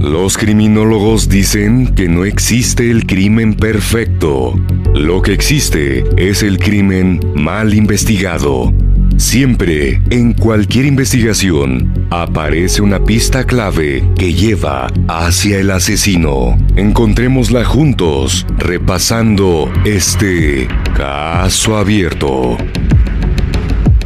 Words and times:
Los 0.00 0.38
criminólogos 0.38 1.28
dicen 1.28 1.94
que 1.94 2.08
no 2.08 2.24
existe 2.24 2.90
el 2.90 3.04
crimen 3.04 3.52
perfecto. 3.52 4.58
Lo 4.94 5.20
que 5.20 5.34
existe 5.34 6.04
es 6.16 6.42
el 6.42 6.58
crimen 6.58 7.20
mal 7.34 7.74
investigado. 7.74 8.72
Siempre, 9.18 10.00
en 10.08 10.32
cualquier 10.32 10.86
investigación, 10.86 12.06
aparece 12.08 12.80
una 12.80 13.04
pista 13.04 13.44
clave 13.44 14.02
que 14.16 14.32
lleva 14.32 14.86
hacia 15.06 15.58
el 15.58 15.70
asesino. 15.70 16.56
Encontrémosla 16.76 17.66
juntos, 17.66 18.46
repasando 18.56 19.70
este 19.84 20.66
caso 20.96 21.76
abierto. 21.76 22.56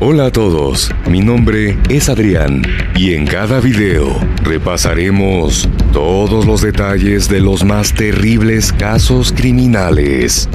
Hola 0.01 0.27
a 0.27 0.31
todos, 0.33 0.91
mi 1.09 1.21
nombre 1.21 1.79
es 1.89 2.09
Adrián 2.09 2.63
y 2.97 3.15
en 3.15 3.27
cada 3.27 3.61
video 3.61 4.19
repasaremos 4.43 5.69
todos 5.93 6.47
los 6.47 6.63
detalles 6.63 7.29
de 7.29 7.41
los 7.41 7.65
más 7.65 7.95
terribles 7.95 8.73
casos 8.73 9.33
criminales. 9.33 10.49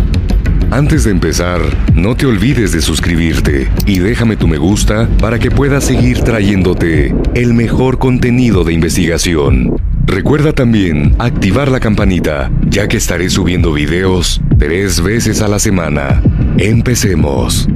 Antes 0.72 1.06
de 1.06 1.12
empezar, 1.12 1.62
no 1.96 2.18
te 2.18 2.26
olvides 2.26 2.74
de 2.74 2.82
suscribirte 2.82 3.70
y 3.86 4.00
déjame 4.00 4.36
tu 4.36 4.46
me 4.48 4.58
gusta 4.58 5.08
para 5.22 5.40
que 5.40 5.50
pueda 5.50 5.80
seguir 5.80 6.20
trayéndote 6.20 7.16
el 7.34 7.54
mejor 7.54 7.98
contenido 7.98 8.66
de 8.66 8.74
investigación. 8.74 9.78
Recuerda 10.06 10.52
también 10.52 11.16
activar 11.18 11.72
la 11.72 11.80
campanita, 11.80 12.52
ya 12.70 12.90
que 12.90 12.98
estaré 12.98 13.30
subiendo 13.30 13.72
videos 13.72 14.42
tres 14.58 15.02
veces 15.02 15.42
a 15.42 15.48
la 15.48 15.60
semana. 15.60 16.22
Empecemos. 16.58 17.70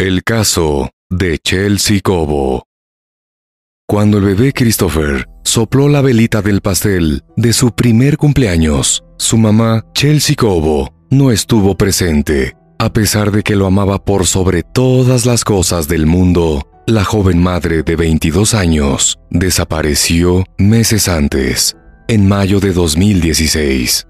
El 0.00 0.24
caso 0.24 0.88
de 1.10 1.36
Chelsea 1.36 2.00
Cobo. 2.02 2.64
Cuando 3.86 4.16
el 4.16 4.24
bebé 4.24 4.54
Christopher 4.54 5.26
sopló 5.44 5.90
la 5.90 6.00
velita 6.00 6.40
del 6.40 6.62
pastel 6.62 7.22
de 7.36 7.52
su 7.52 7.72
primer 7.72 8.16
cumpleaños, 8.16 9.04
su 9.18 9.36
mamá, 9.36 9.84
Chelsea 9.92 10.36
Cobo, 10.36 10.94
no 11.10 11.30
estuvo 11.30 11.76
presente. 11.76 12.56
A 12.78 12.94
pesar 12.94 13.30
de 13.30 13.42
que 13.42 13.56
lo 13.56 13.66
amaba 13.66 14.02
por 14.02 14.26
sobre 14.26 14.62
todas 14.62 15.26
las 15.26 15.44
cosas 15.44 15.86
del 15.86 16.06
mundo, 16.06 16.66
la 16.86 17.04
joven 17.04 17.38
madre 17.38 17.82
de 17.82 17.94
22 17.94 18.54
años 18.54 19.18
desapareció 19.28 20.46
meses 20.56 21.08
antes, 21.08 21.76
en 22.08 22.26
mayo 22.26 22.58
de 22.58 22.72
2016. 22.72 24.06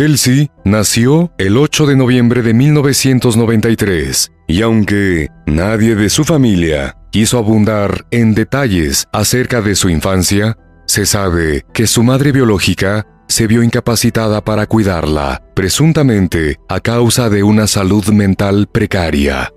Chelsea 0.00 0.46
nació 0.64 1.30
el 1.36 1.58
8 1.58 1.84
de 1.84 1.94
noviembre 1.94 2.40
de 2.40 2.54
1993 2.54 4.32
y 4.48 4.62
aunque 4.62 5.28
nadie 5.44 5.94
de 5.94 6.08
su 6.08 6.24
familia 6.24 6.96
quiso 7.12 7.36
abundar 7.36 8.06
en 8.10 8.32
detalles 8.32 9.08
acerca 9.12 9.60
de 9.60 9.74
su 9.74 9.90
infancia, 9.90 10.56
se 10.86 11.04
sabe 11.04 11.66
que 11.74 11.86
su 11.86 12.02
madre 12.02 12.32
biológica 12.32 13.06
se 13.28 13.46
vio 13.46 13.62
incapacitada 13.62 14.42
para 14.42 14.64
cuidarla, 14.64 15.42
presuntamente 15.54 16.56
a 16.70 16.80
causa 16.80 17.28
de 17.28 17.42
una 17.42 17.66
salud 17.66 18.06
mental 18.06 18.68
precaria. 18.72 19.52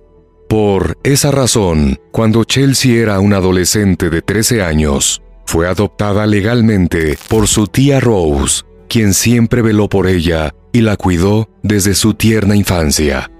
Por 0.49 0.97
esa 1.05 1.31
razón, 1.31 2.01
cuando 2.11 2.43
Chelsea 2.43 3.01
era 3.01 3.21
una 3.21 3.37
adolescente 3.37 4.09
de 4.09 4.21
13 4.21 4.61
años, 4.61 5.21
fue 5.45 5.69
adoptada 5.69 6.25
legalmente 6.25 7.17
por 7.29 7.47
su 7.47 7.67
tía 7.67 8.01
Rose, 8.01 8.63
quien 8.93 9.15
siempre 9.15 9.63
veló 9.63 9.89
por 9.89 10.05
ella 10.05 10.53
y 10.71 10.81
la 10.81 10.97
cuidó 10.97 11.49
desde 11.63 11.95
su 11.95 12.13
tierna 12.13 12.55
infancia. 12.55 13.31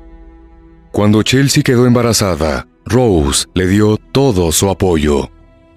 Cuando 0.92 1.22
Chelsea 1.22 1.62
quedó 1.62 1.86
embarazada, 1.86 2.68
Rose 2.86 3.46
le 3.54 3.68
dio 3.68 3.98
todo 3.98 4.52
su 4.52 4.68
apoyo. 4.72 5.30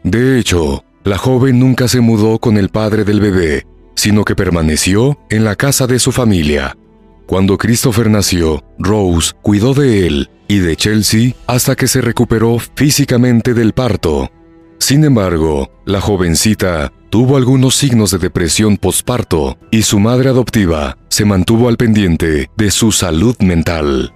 De 0.03 0.39
hecho, 0.39 0.83
la 1.05 1.19
joven 1.19 1.59
nunca 1.59 1.89
se 1.89 2.01
mudó 2.01 2.39
con 2.39 2.57
el 2.57 2.71
padre 2.71 3.05
del 3.05 3.21
bebé, 3.21 3.67
sino 3.95 4.25
que 4.25 4.35
permaneció 4.35 5.19
en 5.29 5.45
la 5.45 5.57
casa 5.57 5.87
de 5.87 5.99
su 5.99 6.11
familia. 6.11 6.75
Cuando 7.27 7.59
Christopher 7.59 8.09
nació, 8.09 8.65
Rose 8.79 9.35
cuidó 9.43 9.75
de 9.75 10.07
él 10.07 10.31
y 10.49 10.57
de 10.57 10.75
Chelsea 10.77 11.35
hasta 11.47 11.77
que 11.77 11.87
se 11.87 12.01
recuperó 12.01 12.59
físicamente 12.77 13.53
del 13.53 13.75
parto. 13.75 14.31
Sin 14.79 15.05
embargo, 15.05 15.71
la 15.85 16.01
jovencita 16.01 16.95
tuvo 17.17 17.39
algunos 17.39 17.75
signos 17.75 18.11
de 18.11 18.19
depresión 18.19 18.77
postparto 18.77 19.57
y 19.71 19.85
su 19.85 19.99
madre 19.99 20.29
adoptiva 20.29 20.99
se 21.09 21.25
mantuvo 21.25 21.71
al 21.71 21.79
pendiente 21.79 22.51
de 22.59 22.71
su 22.71 22.93
salud 22.93 23.35
mental. 23.39 24.13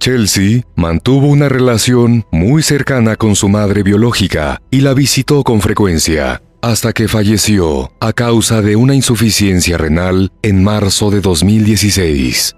Chelsea 0.00 0.62
mantuvo 0.74 1.28
una 1.28 1.48
relación 1.48 2.26
muy 2.32 2.64
cercana 2.64 3.14
con 3.14 3.36
su 3.36 3.48
madre 3.48 3.84
biológica 3.84 4.60
y 4.72 4.80
la 4.80 4.94
visitó 4.94 5.44
con 5.44 5.60
frecuencia, 5.60 6.42
hasta 6.60 6.92
que 6.92 7.06
falleció 7.06 7.92
a 8.00 8.12
causa 8.14 8.62
de 8.62 8.74
una 8.74 8.96
insuficiencia 8.96 9.78
renal 9.78 10.32
en 10.42 10.64
marzo 10.64 11.12
de 11.12 11.20
2016. 11.20 12.56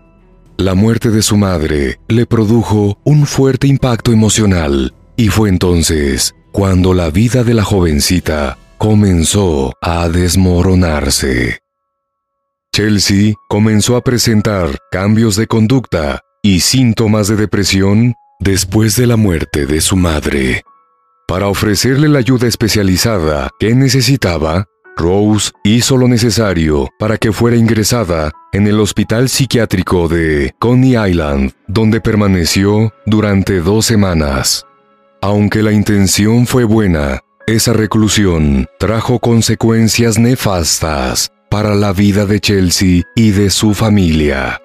La 0.56 0.75
muerte 0.75 1.11
de 1.11 1.21
su 1.21 1.37
madre 1.37 2.00
le 2.09 2.25
produjo 2.25 2.97
un 3.05 3.27
fuerte 3.27 3.67
impacto 3.67 4.11
emocional 4.11 4.94
y 5.19 5.29
fue 5.29 5.50
entonces 5.50 6.34
cuando 6.50 6.94
la 6.94 7.11
vida 7.11 7.44
de 7.44 7.53
la 7.53 7.62
jovencita 7.62 8.56
comenzó 8.82 9.73
a 9.81 10.08
desmoronarse. 10.08 11.61
Chelsea 12.75 13.34
comenzó 13.49 13.94
a 13.94 14.00
presentar 14.00 14.76
cambios 14.90 15.37
de 15.37 15.46
conducta 15.46 16.23
y 16.43 16.58
síntomas 16.58 17.29
de 17.29 17.37
depresión 17.37 18.14
después 18.40 18.96
de 18.96 19.06
la 19.06 19.14
muerte 19.14 19.67
de 19.67 19.81
su 19.81 19.94
madre. 19.94 20.64
Para 21.29 21.46
ofrecerle 21.46 22.08
la 22.08 22.19
ayuda 22.19 22.49
especializada 22.49 23.50
que 23.61 23.73
necesitaba, 23.73 24.67
Rose 24.96 25.52
hizo 25.62 25.96
lo 25.96 26.08
necesario 26.08 26.88
para 26.99 27.19
que 27.19 27.31
fuera 27.31 27.56
ingresada 27.56 28.32
en 28.52 28.67
el 28.67 28.81
hospital 28.81 29.28
psiquiátrico 29.28 30.08
de 30.08 30.56
Coney 30.58 30.96
Island, 30.96 31.52
donde 31.69 32.00
permaneció 32.00 32.93
durante 33.06 33.61
dos 33.61 33.87
semanas. 33.87 34.67
Aunque 35.20 35.62
la 35.62 35.70
intención 35.70 36.49
fue 36.49 36.64
buena, 36.64 37.20
esa 37.52 37.75
reclusión 37.75 38.66
trajo 38.78 39.19
consecuencias 39.19 40.19
nefastas 40.19 41.31
para 41.50 41.75
la 41.75 41.93
vida 41.93 42.25
de 42.25 42.40
Chelsea 42.40 43.02
y 43.14 43.31
de 43.31 43.50
su 43.50 43.75
familia. 43.75 44.60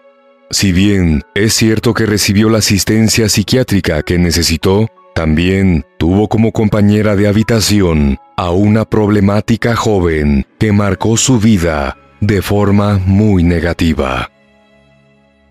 Si 0.51 0.71
bien 0.71 1.23
es 1.35 1.53
cierto 1.53 1.93
que 1.93 2.05
recibió 2.05 2.49
la 2.49 2.59
asistencia 2.59 3.27
psiquiátrica 3.27 4.03
que 4.03 4.17
necesitó, 4.17 4.87
también 5.13 5.85
tuvo 5.97 6.29
como 6.29 6.53
compañera 6.53 7.17
de 7.17 7.27
habitación 7.27 8.19
a 8.37 8.51
una 8.51 8.85
problemática 8.85 9.75
joven 9.75 10.45
que 10.57 10.71
marcó 10.71 11.17
su 11.17 11.39
vida 11.39 11.97
de 12.21 12.41
forma 12.41 13.01
muy 13.05 13.43
negativa. 13.43 14.31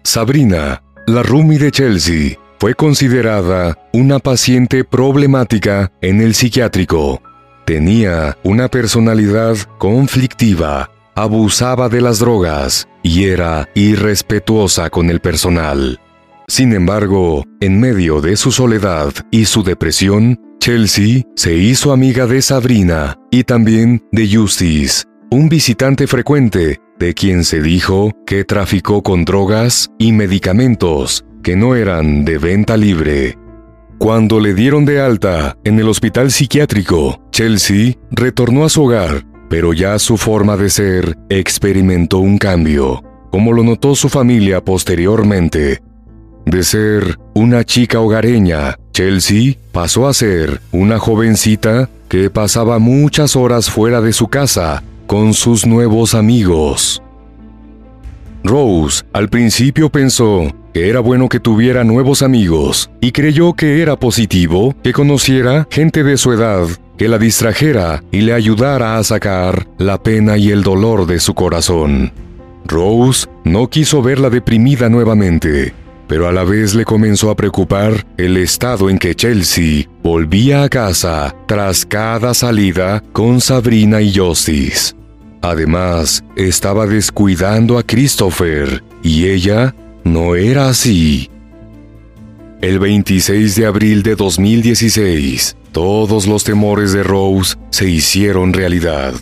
Sabrina, 0.04 0.82
la 1.06 1.22
Rumi 1.22 1.58
de 1.58 1.70
Chelsea, 1.70 2.38
fue 2.58 2.74
considerada 2.74 3.76
una 3.92 4.18
paciente 4.18 4.84
problemática 4.84 5.92
en 6.00 6.22
el 6.22 6.34
psiquiátrico. 6.34 7.20
Tenía 7.66 8.38
una 8.44 8.68
personalidad 8.68 9.56
conflictiva, 9.78 10.88
abusaba 11.16 11.88
de 11.88 12.00
las 12.00 12.20
drogas 12.20 12.86
y 13.02 13.24
era 13.24 13.68
irrespetuosa 13.74 14.88
con 14.88 15.10
el 15.10 15.18
personal. 15.18 15.98
Sin 16.46 16.72
embargo, 16.72 17.42
en 17.58 17.80
medio 17.80 18.20
de 18.20 18.36
su 18.36 18.52
soledad 18.52 19.12
y 19.32 19.46
su 19.46 19.64
depresión, 19.64 20.40
Chelsea 20.60 21.22
se 21.34 21.54
hizo 21.54 21.92
amiga 21.92 22.28
de 22.28 22.40
Sabrina 22.40 23.18
y 23.32 23.42
también 23.42 24.00
de 24.12 24.32
Justice, 24.32 25.02
un 25.32 25.48
visitante 25.48 26.06
frecuente 26.06 26.80
de 27.00 27.14
quien 27.14 27.42
se 27.42 27.60
dijo 27.60 28.12
que 28.26 28.44
traficó 28.44 29.02
con 29.02 29.24
drogas 29.24 29.90
y 29.98 30.12
medicamentos 30.12 31.24
que 31.42 31.56
no 31.56 31.74
eran 31.74 32.24
de 32.24 32.38
venta 32.38 32.76
libre. 32.76 33.36
Cuando 33.98 34.40
le 34.40 34.52
dieron 34.52 34.84
de 34.84 35.00
alta 35.00 35.56
en 35.64 35.78
el 35.78 35.88
hospital 35.88 36.30
psiquiátrico, 36.30 37.18
Chelsea 37.30 37.94
retornó 38.10 38.64
a 38.64 38.68
su 38.68 38.84
hogar, 38.84 39.24
pero 39.48 39.72
ya 39.72 39.98
su 39.98 40.18
forma 40.18 40.56
de 40.56 40.68
ser 40.68 41.16
experimentó 41.30 42.18
un 42.18 42.36
cambio, 42.36 43.02
como 43.30 43.52
lo 43.52 43.64
notó 43.64 43.94
su 43.94 44.10
familia 44.10 44.62
posteriormente. 44.62 45.80
De 46.44 46.62
ser 46.62 47.18
una 47.34 47.64
chica 47.64 48.00
hogareña, 48.00 48.78
Chelsea 48.92 49.54
pasó 49.72 50.06
a 50.06 50.14
ser 50.14 50.60
una 50.72 50.98
jovencita 50.98 51.88
que 52.08 52.28
pasaba 52.28 52.78
muchas 52.78 53.34
horas 53.34 53.70
fuera 53.70 54.02
de 54.02 54.12
su 54.12 54.28
casa 54.28 54.82
con 55.06 55.32
sus 55.32 55.66
nuevos 55.66 56.14
amigos. 56.14 57.02
Rose 58.44 59.04
al 59.12 59.28
principio 59.30 59.90
pensó 59.90 60.52
que 60.76 60.90
era 60.90 61.00
bueno 61.00 61.30
que 61.30 61.40
tuviera 61.40 61.84
nuevos 61.84 62.20
amigos 62.20 62.90
y 63.00 63.12
creyó 63.12 63.54
que 63.54 63.80
era 63.80 63.96
positivo 63.96 64.76
que 64.84 64.92
conociera 64.92 65.66
gente 65.70 66.04
de 66.04 66.18
su 66.18 66.34
edad 66.34 66.68
que 66.98 67.08
la 67.08 67.16
distrajera 67.16 68.02
y 68.12 68.20
le 68.20 68.34
ayudara 68.34 68.98
a 68.98 69.02
sacar 69.02 69.66
la 69.78 70.02
pena 70.02 70.36
y 70.36 70.50
el 70.50 70.62
dolor 70.62 71.06
de 71.06 71.18
su 71.18 71.32
corazón. 71.32 72.12
Rose 72.66 73.26
no 73.42 73.70
quiso 73.70 74.02
verla 74.02 74.28
deprimida 74.28 74.90
nuevamente, 74.90 75.72
pero 76.08 76.28
a 76.28 76.32
la 76.32 76.44
vez 76.44 76.74
le 76.74 76.84
comenzó 76.84 77.30
a 77.30 77.36
preocupar 77.36 78.06
el 78.18 78.36
estado 78.36 78.90
en 78.90 78.98
que 78.98 79.14
Chelsea 79.14 79.88
volvía 80.02 80.62
a 80.62 80.68
casa 80.68 81.34
tras 81.46 81.86
cada 81.86 82.34
salida 82.34 83.02
con 83.14 83.40
Sabrina 83.40 84.02
y 84.02 84.14
Justice. 84.14 84.94
Además, 85.40 86.22
estaba 86.36 86.86
descuidando 86.86 87.78
a 87.78 87.82
Christopher 87.82 88.84
y 89.02 89.28
ella 89.28 89.74
no 90.06 90.36
era 90.36 90.68
así. 90.68 91.28
El 92.62 92.78
26 92.78 93.54
de 93.56 93.66
abril 93.66 94.02
de 94.02 94.16
2016, 94.16 95.56
todos 95.72 96.26
los 96.26 96.44
temores 96.44 96.92
de 96.92 97.02
Rose 97.02 97.56
se 97.70 97.88
hicieron 97.88 98.52
realidad. 98.52 99.14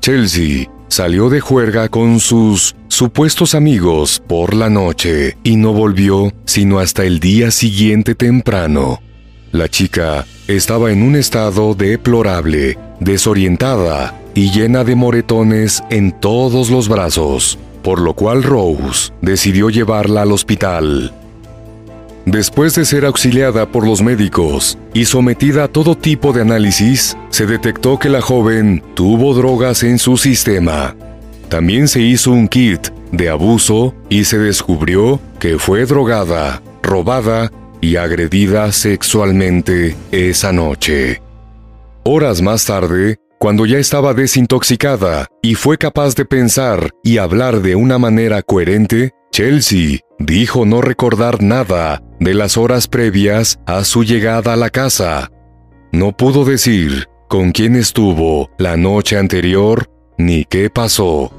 Chelsea 0.00 0.70
salió 0.88 1.30
de 1.30 1.40
juerga 1.40 1.88
con 1.88 2.20
sus 2.20 2.76
supuestos 2.88 3.54
amigos 3.54 4.22
por 4.26 4.54
la 4.54 4.70
noche 4.70 5.36
y 5.42 5.56
no 5.56 5.72
volvió 5.72 6.32
sino 6.44 6.78
hasta 6.78 7.04
el 7.04 7.18
día 7.18 7.50
siguiente 7.50 8.14
temprano. 8.14 9.00
La 9.52 9.68
chica 9.68 10.26
estaba 10.46 10.92
en 10.92 11.02
un 11.02 11.16
estado 11.16 11.74
deplorable, 11.74 12.78
desorientada 13.00 14.14
y 14.34 14.50
llena 14.52 14.84
de 14.84 14.94
moretones 14.94 15.82
en 15.90 16.12
todos 16.12 16.70
los 16.70 16.88
brazos, 16.88 17.58
por 17.82 18.00
lo 18.00 18.14
cual 18.14 18.42
Rose 18.42 19.12
decidió 19.20 19.70
llevarla 19.70 20.22
al 20.22 20.32
hospital. 20.32 21.12
Después 22.26 22.74
de 22.74 22.84
ser 22.84 23.06
auxiliada 23.06 23.66
por 23.66 23.86
los 23.86 24.02
médicos 24.02 24.78
y 24.92 25.06
sometida 25.06 25.64
a 25.64 25.68
todo 25.68 25.96
tipo 25.96 26.32
de 26.32 26.42
análisis, 26.42 27.16
se 27.30 27.46
detectó 27.46 27.98
que 27.98 28.08
la 28.08 28.20
joven 28.20 28.82
tuvo 28.94 29.34
drogas 29.34 29.82
en 29.82 29.98
su 29.98 30.16
sistema. 30.16 30.94
También 31.48 31.88
se 31.88 32.00
hizo 32.00 32.30
un 32.30 32.46
kit 32.46 32.88
de 33.10 33.28
abuso 33.30 33.94
y 34.08 34.24
se 34.24 34.38
descubrió 34.38 35.20
que 35.38 35.58
fue 35.58 35.86
drogada, 35.86 36.62
robada 36.82 37.50
y 37.80 37.96
agredida 37.96 38.70
sexualmente 38.72 39.96
esa 40.12 40.52
noche. 40.52 41.22
Horas 42.04 42.42
más 42.42 42.64
tarde, 42.66 43.18
cuando 43.40 43.64
ya 43.64 43.78
estaba 43.78 44.12
desintoxicada 44.12 45.26
y 45.40 45.54
fue 45.54 45.78
capaz 45.78 46.14
de 46.14 46.26
pensar 46.26 46.90
y 47.02 47.16
hablar 47.16 47.62
de 47.62 47.74
una 47.74 47.98
manera 47.98 48.42
coherente, 48.42 49.12
Chelsea 49.32 50.00
dijo 50.18 50.66
no 50.66 50.82
recordar 50.82 51.42
nada 51.42 52.02
de 52.20 52.34
las 52.34 52.58
horas 52.58 52.86
previas 52.86 53.58
a 53.64 53.84
su 53.84 54.04
llegada 54.04 54.52
a 54.52 54.56
la 54.56 54.68
casa. 54.68 55.30
No 55.90 56.14
pudo 56.14 56.44
decir 56.44 57.06
con 57.30 57.52
quién 57.52 57.76
estuvo 57.76 58.50
la 58.58 58.76
noche 58.76 59.16
anterior 59.16 59.90
ni 60.18 60.44
qué 60.44 60.68
pasó. 60.68 61.32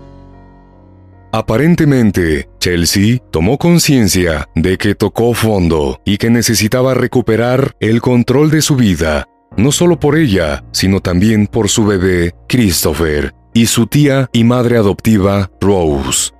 Aparentemente, 1.31 2.49
Chelsea 2.59 3.19
tomó 3.29 3.59
conciencia 3.59 4.49
de 4.55 4.79
que 4.79 4.95
tocó 4.95 5.35
fondo 5.35 6.01
y 6.03 6.17
que 6.17 6.31
necesitaba 6.31 6.95
recuperar 6.95 7.75
el 7.79 8.01
control 8.01 8.49
de 8.49 8.63
su 8.63 8.75
vida 8.75 9.27
no 9.57 9.71
solo 9.71 9.99
por 9.99 10.17
ella, 10.17 10.63
sino 10.71 10.99
también 10.99 11.47
por 11.47 11.69
su 11.69 11.85
bebé, 11.85 12.33
Christopher, 12.47 13.33
y 13.53 13.65
su 13.65 13.87
tía 13.87 14.29
y 14.31 14.43
madre 14.43 14.77
adoptiva, 14.77 15.51
Rose. 15.59 16.31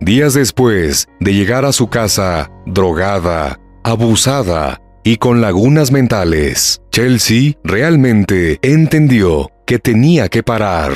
Días 0.00 0.34
después 0.34 1.08
de 1.20 1.32
llegar 1.32 1.64
a 1.64 1.72
su 1.72 1.88
casa, 1.88 2.50
drogada, 2.66 3.58
abusada 3.82 4.80
y 5.04 5.16
con 5.16 5.40
lagunas 5.40 5.92
mentales, 5.92 6.82
Chelsea 6.90 7.52
realmente 7.62 8.58
entendió 8.62 9.50
que 9.64 9.78
tenía 9.78 10.28
que 10.28 10.42
parar. 10.42 10.92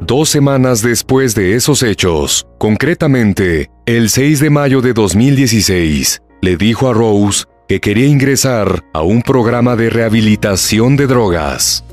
Dos 0.00 0.28
semanas 0.28 0.82
después 0.82 1.34
de 1.34 1.56
esos 1.56 1.82
hechos, 1.82 2.46
concretamente 2.58 3.70
el 3.86 4.10
6 4.10 4.40
de 4.40 4.50
mayo 4.50 4.80
de 4.80 4.92
2016, 4.92 6.22
le 6.40 6.56
dijo 6.56 6.88
a 6.88 6.92
Rose 6.92 7.46
que 7.68 7.80
quería 7.80 8.06
ingresar 8.06 8.82
a 8.92 9.02
un 9.02 9.22
programa 9.22 9.76
de 9.76 9.90
rehabilitación 9.90 10.96
de 10.96 11.06
drogas. 11.06 11.84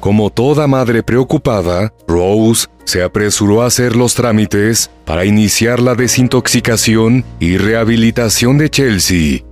Como 0.00 0.30
toda 0.30 0.66
madre 0.66 1.02
preocupada, 1.02 1.92
Rose 2.06 2.66
se 2.84 3.02
apresuró 3.02 3.62
a 3.62 3.66
hacer 3.66 3.96
los 3.96 4.14
trámites 4.14 4.90
para 5.04 5.24
iniciar 5.24 5.80
la 5.80 5.94
desintoxicación 5.94 7.24
y 7.40 7.56
rehabilitación 7.56 8.58
de 8.58 8.70
Chelsea. 8.70 9.44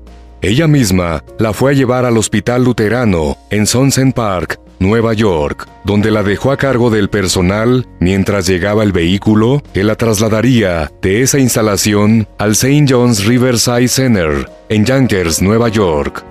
Ella 0.43 0.67
misma 0.67 1.25
la 1.39 1.53
fue 1.53 1.73
a 1.73 1.75
llevar 1.75 2.05
al 2.05 2.19
hospital 2.19 2.65
luterano 2.65 3.37
en 3.51 3.67
Sunset 3.67 4.15
Park 4.15 4.61
Nueva 4.79 5.15
York, 5.15 5.67
donde 5.85 6.11
la 6.11 6.23
dejó 6.23 6.53
a 6.53 6.57
cargo 6.57 6.91
del 6.91 7.09
personal 7.09 7.87
mientras 7.99 8.47
llegaba 8.47 8.83
el 8.83 8.93
vehículo 8.93 9.63
que 9.73 9.85
la 9.85 9.95
trasladaría 9.95 10.91
de 11.01 11.23
esa 11.23 11.39
instalación 11.39 12.29
al 12.39 12.53
St. 12.53 12.87
John's 12.89 13.25
Riverside 13.25 13.89
Center, 13.89 14.49
en 14.69 14.85
Yonkers, 14.85 15.43
Nueva 15.43 15.69
York. 15.69 16.25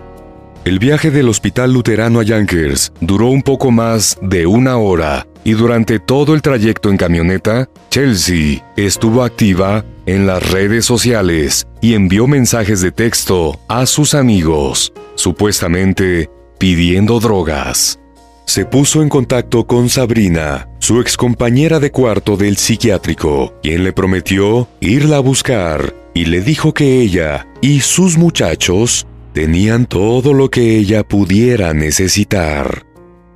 El 0.64 0.80
viaje 0.80 1.12
del 1.12 1.30
hospital 1.30 1.74
luterano 1.74 2.20
a 2.20 2.24
Yonkers 2.24 2.92
duró 3.00 3.28
un 3.28 3.44
poco 3.44 3.72
más 3.72 4.18
de 4.22 4.48
una 4.48 4.78
hora 4.78 5.28
y 5.44 5.54
durante 5.54 6.00
todo 6.00 6.34
el 6.34 6.42
trayecto 6.42 6.90
en 6.90 6.98
camioneta, 6.98 7.70
Chelsea 7.90 8.66
estuvo 8.76 9.24
activa 9.24 9.86
en 10.08 10.26
las 10.26 10.52
redes 10.52 10.86
sociales 10.86 11.68
y 11.82 11.94
envió 11.94 12.26
mensajes 12.26 12.82
de 12.82 12.92
texto 12.92 13.60
a 13.68 13.86
sus 13.86 14.16
amigos, 14.16 14.92
supuestamente 15.16 16.30
pidiendo 16.58 17.20
drogas 17.20 18.00
se 18.46 18.66
puso 18.66 19.02
en 19.02 19.10
contacto 19.10 19.66
con 19.68 19.90
Sabrina, 19.90 20.70
su 20.80 21.02
excompañera 21.02 21.80
de 21.80 21.92
cuarto 21.92 22.38
del 22.38 22.58
psiquiátrico, 22.58 23.54
quien 23.62 23.84
le 23.84 23.94
prometió 23.94 24.68
irla 24.80 25.18
a 25.18 25.22
buscar 25.22 25.94
y 26.14 26.26
le 26.26 26.42
dijo 26.42 26.74
que 26.74 27.02
ella 27.02 27.48
y 27.62 27.82
sus 27.82 28.18
muchachos 28.18 29.08
tenían 29.34 29.86
todo 29.86 30.34
lo 30.34 30.50
que 30.50 30.78
ella 30.78 31.04
pudiera 31.04 31.74
necesitar. 31.74 32.86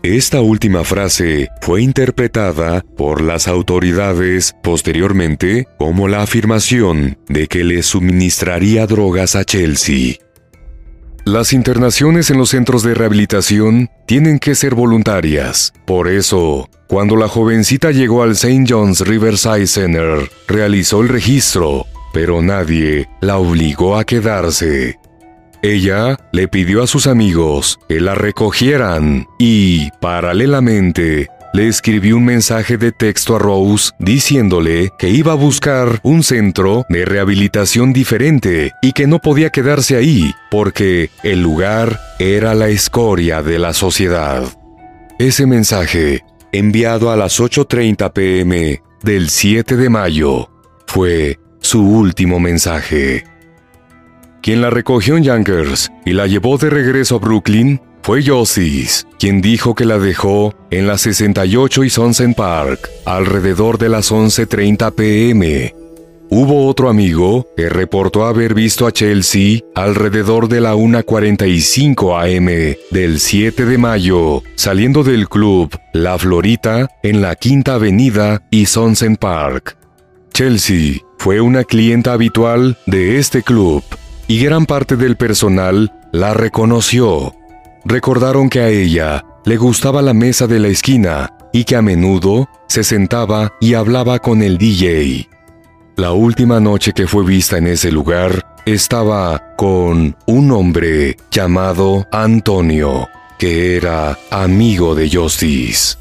Esta 0.01 0.39
última 0.39 0.86
frase 0.86 1.50
fue 1.60 1.82
interpretada 1.82 2.86
por 2.96 3.22
las 3.22 3.50
autoridades 3.50 4.56
posteriormente 4.63 5.68
como 5.78 6.08
la 6.08 6.22
afirmación 6.22 7.18
de 7.28 7.48
que 7.48 7.66
le 7.66 7.84
suministraría 7.84 8.88
drogas 8.88 9.36
a 9.36 9.44
Chelsea. 9.44 10.16
Las 11.26 11.54
internaciones 11.54 12.32
en 12.32 12.38
los 12.38 12.50
centros 12.50 12.82
de 12.84 12.94
rehabilitación 12.94 13.90
tienen 14.06 14.40
que 14.40 14.56
ser 14.56 14.74
voluntarias. 14.74 15.74
Por 15.86 16.08
eso, 16.08 16.70
cuando 16.88 17.16
la 17.16 17.28
jovencita 17.28 17.92
llegó 17.92 18.24
al 18.24 18.32
St. 18.32 18.66
John's 18.68 19.02
Riverside 19.02 19.68
Center, 19.68 20.30
realizó 20.48 21.02
el 21.02 21.10
registro, 21.10 21.86
pero 22.14 22.42
nadie 22.42 23.10
la 23.22 23.38
obligó 23.38 23.98
a 23.98 24.06
quedarse. 24.06 24.98
Ella 25.62 26.18
le 26.32 26.48
pidió 26.48 26.82
a 26.82 26.88
sus 26.88 27.06
amigos 27.06 27.80
que 27.90 28.00
la 28.00 28.16
recogieran 28.16 29.28
y, 29.38 29.90
paralelamente, 30.00 31.28
le 31.53 31.68
escribió 31.68 32.18
un 32.18 32.25
mensaje 32.25 32.77
de 32.77 32.91
texto 32.91 33.36
a 33.36 33.39
Rose 33.39 33.91
diciéndole 33.98 34.91
que 34.98 35.10
iba 35.10 35.32
a 35.32 35.36
buscar 35.36 36.00
un 36.03 36.24
centro 36.24 36.86
de 36.89 37.06
rehabilitación 37.06 37.94
diferente 37.94 38.74
y 38.82 38.91
que 38.91 39.08
no 39.08 39.20
podía 39.20 39.50
quedarse 39.50 39.96
ahí 39.96 40.34
porque 40.51 41.10
el 41.24 41.41
lugar 41.41 42.00
era 42.20 42.53
la 42.53 42.70
escoria 42.70 43.41
de 43.41 43.60
la 43.60 43.74
sociedad. 43.74 44.44
Ese 45.18 45.46
mensaje, 45.46 46.24
enviado 46.51 47.12
a 47.12 47.18
las 47.18 47.39
8.30 47.39 48.13
pm 48.13 48.82
del 49.03 49.29
7 49.29 49.75
de 49.75 49.89
mayo, 49.89 50.50
fue 50.88 51.39
su 51.60 51.82
último 51.82 52.39
mensaje. 52.39 53.24
Quien 54.41 54.62
la 54.62 54.70
recogió 54.70 55.18
en 55.18 55.24
Yonkers 55.24 55.91
y 56.06 56.13
la 56.13 56.27
llevó 56.27 56.58
de 56.58 56.70
regreso 56.70 57.18
a 57.18 57.20
Brooklyn 57.20 57.82
fue 58.01 58.24
Yosis, 58.24 59.06
quien 59.20 59.41
dijo 59.41 59.75
que 59.75 59.86
la 59.86 60.00
dejó 60.00 60.53
en 60.72 60.88
la 60.88 60.98
68 60.98 61.84
y 61.84 61.89
Sunset 61.89 62.36
Park 62.36 62.89
alrededor 63.06 63.77
de 63.77 63.89
las 63.89 64.12
11.30 64.12 64.94
pm. 64.94 65.75
Hubo 66.32 66.68
otro 66.68 66.89
amigo 66.89 67.48
que 67.58 67.70
reportó 67.70 68.25
haber 68.25 68.53
visto 68.53 68.86
a 68.86 68.91
Chelsea 68.91 69.62
alrededor 69.74 70.48
de 70.48 70.62
la 70.62 70.75
1.45 70.75 72.38
am 72.38 72.75
del 72.91 73.20
7 73.20 73.65
de 73.65 73.77
mayo, 73.79 74.44
saliendo 74.56 75.03
del 75.03 75.27
club 75.27 75.75
La 75.91 76.20
Florita 76.20 76.88
en 77.01 77.22
la 77.22 77.36
Quinta 77.36 77.75
Avenida 77.75 78.44
y 78.51 78.68
Sunset 78.68 79.18
Park. 79.18 79.75
Chelsea 80.32 80.98
fue 81.18 81.41
una 81.41 81.63
clienta 81.63 82.13
habitual 82.13 82.77
de 82.86 83.18
este 83.18 83.41
club 83.41 83.84
y 84.27 84.44
gran 84.44 84.68
parte 84.68 84.96
del 84.96 85.18
personal 85.18 85.91
la 86.12 86.36
reconoció 86.36 87.34
recordaron 87.86 88.50
que 88.50 88.60
a 88.60 88.70
ella 88.70 89.24
le 89.46 89.58
gustaba 89.58 90.02
la 90.02 90.14
mesa 90.14 90.48
de 90.48 90.60
la 90.60 90.68
esquina 90.68 91.34
y 91.54 91.64
que 91.64 91.76
a 91.76 91.82
menudo 91.82 92.50
se 92.68 92.84
sentaba 92.84 93.54
y 93.60 93.74
hablaba 93.74 94.20
con 94.20 94.42
el 94.44 94.58
DJ. 94.58 95.30
La 95.96 96.14
última 96.14 96.60
noche 96.60 96.94
que 96.94 97.08
fue 97.08 97.26
vista 97.26 97.58
en 97.58 97.68
ese 97.68 97.92
lugar 97.92 98.56
estaba 98.66 99.56
con 99.58 100.16
un 100.28 100.52
hombre 100.52 101.18
llamado 101.32 102.08
Antonio, 102.12 103.08
que 103.38 103.76
era 103.76 104.18
amigo 104.30 104.96
de 104.96 105.10
Justice. 105.10 105.98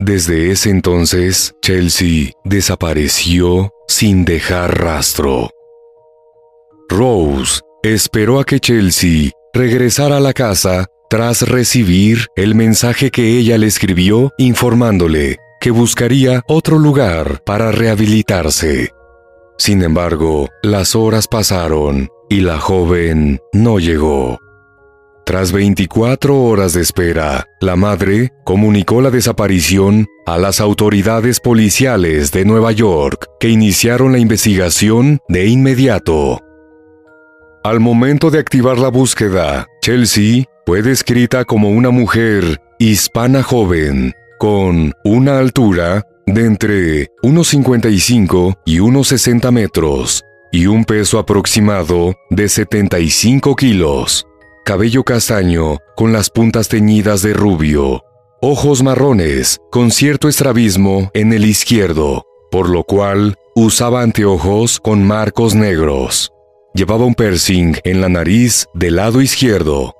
Desde 0.00 0.50
ese 0.50 0.70
entonces, 0.70 1.54
Chelsea 1.60 2.30
desapareció 2.44 3.72
sin 3.88 4.24
dejar 4.24 4.80
rastro. 4.80 5.50
Rose 6.88 7.60
esperó 7.82 8.40
a 8.40 8.44
que 8.44 8.60
Chelsea 8.60 9.30
regresara 9.52 10.16
a 10.16 10.20
la 10.20 10.32
casa 10.32 10.86
tras 11.08 11.42
recibir 11.42 12.26
el 12.36 12.54
mensaje 12.54 13.10
que 13.10 13.38
ella 13.38 13.58
le 13.58 13.66
escribió 13.66 14.32
informándole 14.38 15.38
que 15.60 15.70
buscaría 15.70 16.42
otro 16.46 16.78
lugar 16.78 17.42
para 17.44 17.72
rehabilitarse. 17.72 18.92
Sin 19.56 19.82
embargo, 19.82 20.48
las 20.62 20.94
horas 20.94 21.26
pasaron 21.26 22.08
y 22.28 22.40
la 22.40 22.58
joven 22.58 23.40
no 23.52 23.78
llegó. 23.78 24.38
Tras 25.24 25.52
24 25.52 26.42
horas 26.42 26.72
de 26.72 26.80
espera, 26.80 27.44
la 27.60 27.76
madre 27.76 28.32
comunicó 28.44 29.02
la 29.02 29.10
desaparición 29.10 30.06
a 30.26 30.38
las 30.38 30.60
autoridades 30.60 31.40
policiales 31.40 32.30
de 32.32 32.44
Nueva 32.44 32.72
York, 32.72 33.26
que 33.38 33.48
iniciaron 33.48 34.12
la 34.12 34.18
investigación 34.18 35.18
de 35.28 35.46
inmediato. 35.46 36.40
Al 37.62 37.80
momento 37.80 38.30
de 38.30 38.38
activar 38.38 38.78
la 38.78 38.88
búsqueda, 38.88 39.66
Chelsea 39.82 40.44
fue 40.68 40.82
descrita 40.82 41.46
como 41.46 41.70
una 41.70 41.88
mujer 41.88 42.60
hispana 42.78 43.42
joven, 43.42 44.12
con 44.38 44.92
una 45.02 45.38
altura 45.38 46.06
de 46.26 46.44
entre 46.44 47.06
1,55 47.22 48.54
y 48.66 48.76
1,60 48.76 49.50
metros 49.50 50.22
y 50.52 50.66
un 50.66 50.84
peso 50.84 51.18
aproximado 51.18 52.14
de 52.28 52.50
75 52.50 53.56
kilos, 53.56 54.26
cabello 54.66 55.04
castaño 55.04 55.78
con 55.96 56.12
las 56.12 56.28
puntas 56.28 56.68
teñidas 56.68 57.22
de 57.22 57.32
rubio, 57.32 58.04
ojos 58.42 58.82
marrones 58.82 59.62
con 59.70 59.90
cierto 59.90 60.28
estrabismo 60.28 61.10
en 61.14 61.32
el 61.32 61.46
izquierdo, 61.46 62.26
por 62.50 62.68
lo 62.68 62.84
cual 62.84 63.36
usaba 63.54 64.02
anteojos 64.02 64.80
con 64.80 65.02
marcos 65.02 65.54
negros. 65.54 66.30
Llevaba 66.74 67.06
un 67.06 67.14
piercing 67.14 67.76
en 67.84 68.02
la 68.02 68.10
nariz 68.10 68.66
del 68.74 68.96
lado 68.96 69.22
izquierdo 69.22 69.94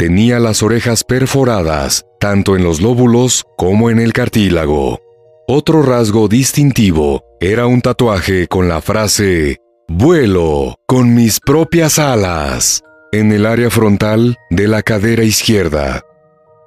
Tenía 0.00 0.40
las 0.40 0.62
orejas 0.62 1.04
perforadas, 1.04 2.06
tanto 2.18 2.56
en 2.56 2.64
los 2.64 2.80
lóbulos 2.80 3.44
como 3.58 3.90
en 3.90 3.98
el 3.98 4.14
cartílago. 4.14 4.98
Otro 5.46 5.82
rasgo 5.82 6.26
distintivo 6.26 7.22
era 7.38 7.66
un 7.66 7.82
tatuaje 7.82 8.48
con 8.48 8.66
la 8.66 8.80
frase 8.80 9.58
Vuelo 9.88 10.76
con 10.86 11.14
mis 11.14 11.38
propias 11.38 11.98
alas 11.98 12.82
en 13.12 13.30
el 13.30 13.44
área 13.44 13.68
frontal 13.68 14.38
de 14.48 14.68
la 14.68 14.82
cadera 14.82 15.22
izquierda. 15.22 16.00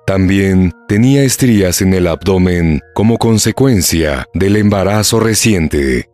También 0.06 0.72
tenía 0.88 1.24
estrías 1.24 1.82
en 1.82 1.96
el 1.96 2.06
abdomen 2.06 2.82
como 2.94 3.18
consecuencia 3.18 4.28
del 4.36 4.58
embarazo 4.58 5.20
reciente. 5.20 6.08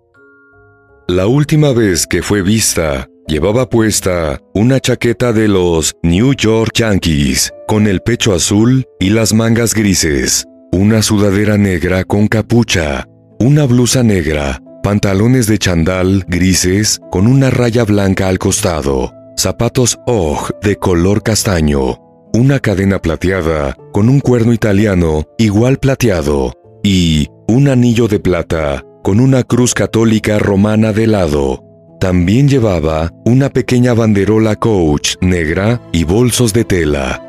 La 1.10 1.28
última 1.28 1.74
vez 1.74 2.08
que 2.08 2.22
fue 2.22 2.44
vista 2.44 3.09
Llevaba 3.30 3.70
puesta 3.70 4.42
una 4.56 4.80
chaqueta 4.80 5.34
de 5.34 5.48
los 5.48 5.94
New 6.02 6.34
York 6.34 6.72
Yankees 6.74 7.54
con 7.68 7.86
el 7.86 8.00
pecho 8.00 8.34
azul 8.34 8.88
y 9.00 9.12
las 9.12 9.34
mangas 9.34 9.76
grises, 9.76 10.48
una 10.72 11.04
sudadera 11.04 11.56
negra 11.56 12.04
con 12.06 12.28
capucha, 12.28 13.08
una 13.40 13.66
blusa 13.66 14.02
negra, 14.02 14.64
pantalones 14.82 15.46
de 15.46 15.60
chandal 15.60 16.26
grises 16.28 17.00
con 17.12 17.28
una 17.28 17.52
raya 17.52 17.84
blanca 17.84 18.30
al 18.30 18.40
costado, 18.40 19.14
zapatos 19.38 20.00
OG 20.08 20.62
de 20.64 20.78
color 20.78 21.22
castaño, 21.22 22.00
una 22.34 22.60
cadena 22.60 22.98
plateada 22.98 23.78
con 23.94 24.10
un 24.10 24.22
cuerno 24.22 24.54
italiano 24.54 25.26
igual 25.38 25.78
plateado 25.78 26.54
y 26.84 27.28
un 27.48 27.68
anillo 27.68 28.08
de 28.08 28.20
plata 28.20 28.84
con 29.04 29.20
una 29.20 29.44
cruz 29.44 29.76
católica 29.76 30.40
romana 30.40 30.94
de 30.94 31.06
lado 31.06 31.69
también 32.00 32.48
llevaba 32.48 33.12
una 33.26 33.50
pequeña 33.50 33.94
banderola 33.94 34.56
coach 34.56 35.16
negra 35.22 35.82
y 35.92 36.06
bolsos 36.06 36.54
de 36.54 36.64
tela. 36.64 37.22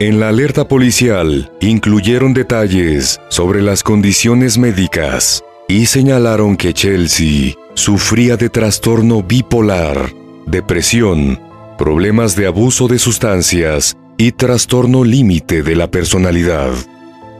En 0.00 0.18
la 0.18 0.30
alerta 0.30 0.66
policial 0.66 1.52
incluyeron 1.60 2.32
detalles 2.32 3.20
sobre 3.28 3.60
las 3.60 3.82
condiciones 3.82 4.56
médicas 4.56 5.44
y 5.68 5.86
señalaron 5.86 6.56
que 6.56 6.72
Chelsea 6.72 7.54
sufría 7.74 8.38
de 8.38 8.48
trastorno 8.48 9.22
bipolar, 9.22 10.12
depresión, 10.46 11.38
problemas 11.76 12.34
de 12.34 12.46
abuso 12.46 12.88
de 12.88 12.98
sustancias 12.98 13.96
y 14.16 14.32
trastorno 14.32 15.04
límite 15.04 15.62
de 15.62 15.76
la 15.76 15.90
personalidad. 15.90 16.72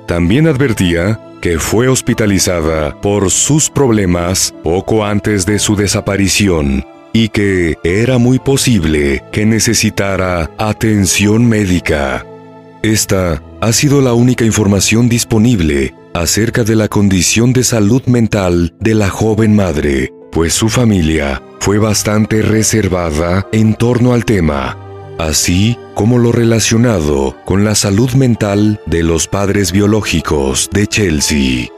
También 0.07 0.47
advertía 0.47 1.19
que 1.41 1.59
fue 1.59 1.89
hospitalizada 1.89 3.01
por 3.01 3.31
sus 3.31 3.71
problemas 3.71 4.55
poco 4.63 5.05
antes 5.05 5.47
de 5.47 5.59
su 5.59 5.77
desaparición 5.77 6.85
y 7.13 7.29
que 7.29 7.77
era 7.83 8.19
muy 8.19 8.39
posible 8.39 9.25
que 9.33 9.47
necesitara 9.47 10.51
atención 10.59 11.47
médica. 11.47 12.25
Esta 12.83 13.43
ha 13.61 13.73
sido 13.73 14.01
la 14.01 14.15
única 14.15 14.45
información 14.45 15.09
disponible 15.09 15.95
acerca 16.15 16.65
de 16.65 16.77
la 16.77 16.89
condición 16.89 17.53
de 17.53 17.65
salud 17.65 18.03
mental 18.07 18.75
de 18.81 18.95
la 18.95 19.11
joven 19.11 19.55
madre, 19.55 20.13
pues 20.33 20.55
su 20.55 20.69
familia 20.69 21.43
fue 21.59 21.79
bastante 21.79 22.43
reservada 22.43 23.47
en 23.53 23.75
torno 23.75 24.13
al 24.13 24.25
tema 24.25 24.90
así 25.25 25.77
como 25.95 26.19
lo 26.19 26.33
relacionado 26.33 27.37
con 27.45 27.65
la 27.65 27.75
salud 27.75 28.13
mental 28.13 28.81
de 28.87 29.03
los 29.03 29.27
padres 29.29 29.73
biológicos 29.73 30.69
de 30.73 30.87
Chelsea. 30.87 31.69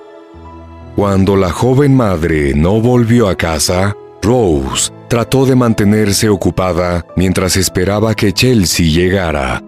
Cuando 0.96 1.36
la 1.36 1.50
joven 1.50 1.96
madre 1.96 2.54
no 2.54 2.80
volvió 2.80 3.28
a 3.28 3.36
casa, 3.36 3.96
Rose 4.20 4.92
trató 5.08 5.46
de 5.46 5.56
mantenerse 5.56 6.28
ocupada 6.28 7.04
mientras 7.16 7.56
esperaba 7.56 8.14
que 8.14 8.32
Chelsea 8.32 8.86
llegara. 8.86 9.62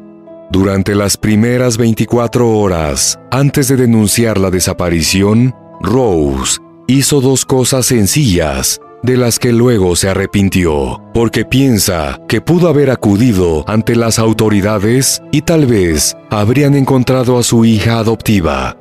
Durante 0.50 0.94
las 0.94 1.16
primeras 1.16 1.76
24 1.76 2.48
horas 2.58 3.18
antes 3.30 3.68
de 3.68 3.76
denunciar 3.76 4.38
la 4.38 4.50
desaparición, 4.50 5.54
Rose 5.80 6.60
hizo 6.86 7.20
dos 7.20 7.44
cosas 7.44 7.86
sencillas 7.86 8.80
de 9.04 9.18
las 9.18 9.38
que 9.38 9.52
luego 9.52 9.96
se 9.96 10.08
arrepintió, 10.08 11.02
porque 11.12 11.44
piensa 11.44 12.18
que 12.26 12.40
pudo 12.40 12.68
haber 12.68 12.90
acudido 12.90 13.62
ante 13.68 13.96
las 13.96 14.18
autoridades 14.18 15.22
y 15.30 15.42
tal 15.42 15.66
vez 15.66 16.16
habrían 16.30 16.74
encontrado 16.74 17.38
a 17.38 17.42
su 17.42 17.66
hija 17.66 17.98
adoptiva. 17.98 18.78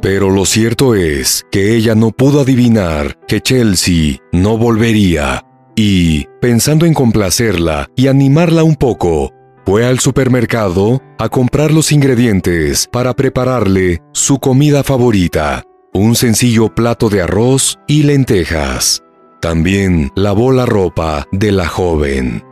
Pero 0.00 0.30
lo 0.30 0.46
cierto 0.46 0.94
es 0.94 1.44
que 1.52 1.76
ella 1.76 1.94
no 1.94 2.12
pudo 2.12 2.40
adivinar 2.40 3.18
que 3.28 3.42
Chelsea 3.42 4.16
no 4.32 4.56
volvería, 4.56 5.44
y, 5.76 6.24
pensando 6.40 6.86
en 6.86 6.94
complacerla 6.94 7.90
y 7.94 8.06
animarla 8.06 8.64
un 8.64 8.74
poco, 8.74 9.34
fue 9.66 9.84
al 9.84 9.98
supermercado 9.98 11.02
a 11.18 11.28
comprar 11.28 11.72
los 11.72 11.92
ingredientes 11.92 12.88
para 12.90 13.12
prepararle 13.14 14.00
su 14.14 14.38
comida 14.38 14.82
favorita, 14.82 15.62
un 15.92 16.14
sencillo 16.14 16.74
plato 16.74 17.10
de 17.10 17.20
arroz 17.20 17.78
y 17.86 18.04
lentejas. 18.04 19.02
También 19.40 20.10
lavó 20.16 20.52
la 20.52 20.66
ropa 20.66 21.26
de 21.30 21.52
la 21.52 21.68
joven. 21.68 22.44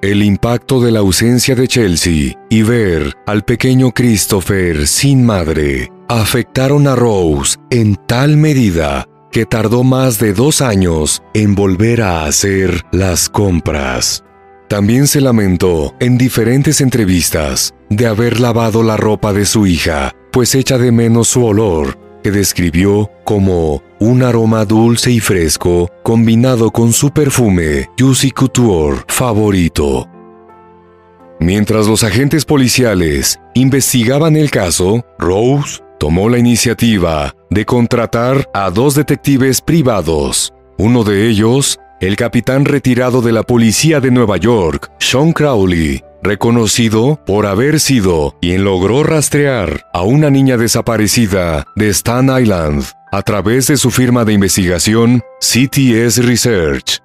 El 0.00 0.22
impacto 0.22 0.80
de 0.80 0.92
la 0.92 1.00
ausencia 1.00 1.54
de 1.54 1.68
Chelsea 1.68 2.38
y 2.50 2.62
ver 2.62 3.14
al 3.26 3.44
pequeño 3.44 3.92
Christopher 3.92 4.86
sin 4.86 5.24
madre 5.24 5.90
afectaron 6.08 6.86
a 6.86 6.94
Rose 6.94 7.56
en 7.70 7.96
tal 8.06 8.36
medida 8.36 9.06
que 9.32 9.46
tardó 9.46 9.82
más 9.82 10.18
de 10.18 10.34
dos 10.34 10.60
años 10.60 11.22
en 11.34 11.54
volver 11.54 12.02
a 12.02 12.26
hacer 12.26 12.84
las 12.92 13.28
compras. 13.28 14.24
También 14.68 15.06
se 15.06 15.20
lamentó 15.20 15.94
en 16.00 16.16
diferentes 16.16 16.80
entrevistas 16.80 17.74
de 17.88 18.06
haber 18.06 18.40
lavado 18.40 18.82
la 18.82 18.96
ropa 18.96 19.32
de 19.32 19.46
su 19.46 19.66
hija, 19.66 20.14
pues 20.30 20.54
echa 20.54 20.78
de 20.78 20.92
menos 20.92 21.28
su 21.28 21.44
olor, 21.44 21.98
que 22.22 22.30
describió 22.30 23.10
como 23.24 23.82
un 23.98 24.22
aroma 24.22 24.64
dulce 24.64 25.10
y 25.10 25.20
fresco 25.20 25.90
combinado 26.02 26.70
con 26.70 26.92
su 26.92 27.10
perfume 27.10 27.88
Juicy 27.98 28.30
Couture 28.30 29.02
favorito. 29.08 30.08
Mientras 31.40 31.88
los 31.88 32.04
agentes 32.04 32.44
policiales 32.44 33.40
investigaban 33.54 34.36
el 34.36 34.50
caso, 34.50 35.04
Rose 35.18 35.82
tomó 35.98 36.28
la 36.28 36.38
iniciativa 36.38 37.34
de 37.50 37.64
contratar 37.64 38.48
a 38.54 38.70
dos 38.70 38.94
detectives 38.94 39.60
privados. 39.60 40.52
Uno 40.78 41.04
de 41.04 41.28
ellos, 41.28 41.78
el 42.00 42.16
capitán 42.16 42.64
retirado 42.64 43.22
de 43.22 43.32
la 43.32 43.42
policía 43.42 44.00
de 44.00 44.10
Nueva 44.10 44.36
York, 44.36 44.90
Sean 44.98 45.32
Crowley, 45.32 46.02
reconocido 46.22 47.20
por 47.26 47.46
haber 47.46 47.80
sido 47.80 48.36
quien 48.40 48.64
logró 48.64 49.02
rastrear 49.02 49.86
a 49.92 50.02
una 50.02 50.30
niña 50.30 50.56
desaparecida 50.56 51.66
de 51.76 51.88
Stan 51.88 52.26
Island 52.40 52.84
a 53.10 53.22
través 53.22 53.66
de 53.66 53.76
su 53.76 53.90
firma 53.90 54.24
de 54.24 54.32
investigación 54.32 55.22
CTS 55.40 56.24
Research. 56.24 57.00